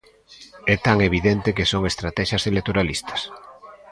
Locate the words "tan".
0.85-0.97